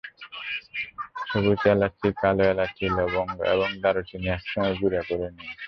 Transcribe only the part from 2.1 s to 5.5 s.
কালো এলাচি, লবঙ্গ এবং দারুচিনি একসঙ্গে গুঁড়া করে নিন।